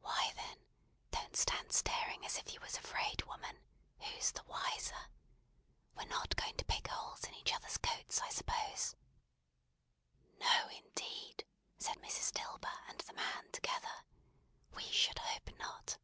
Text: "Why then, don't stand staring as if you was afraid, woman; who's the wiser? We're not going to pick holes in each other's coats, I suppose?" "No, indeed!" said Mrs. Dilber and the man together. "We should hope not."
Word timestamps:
"Why 0.00 0.32
then, 0.34 0.64
don't 1.10 1.36
stand 1.36 1.70
staring 1.70 2.24
as 2.24 2.38
if 2.38 2.54
you 2.54 2.60
was 2.60 2.78
afraid, 2.78 3.22
woman; 3.26 3.58
who's 3.98 4.32
the 4.32 4.42
wiser? 4.44 5.10
We're 5.94 6.06
not 6.08 6.36
going 6.36 6.56
to 6.56 6.64
pick 6.64 6.88
holes 6.88 7.22
in 7.24 7.34
each 7.34 7.52
other's 7.52 7.76
coats, 7.76 8.18
I 8.22 8.30
suppose?" 8.30 8.96
"No, 10.38 10.68
indeed!" 10.68 11.44
said 11.76 11.98
Mrs. 11.98 12.32
Dilber 12.32 12.78
and 12.88 13.00
the 13.00 13.12
man 13.12 13.50
together. 13.52 14.06
"We 14.74 14.84
should 14.90 15.18
hope 15.18 15.50
not." 15.58 15.98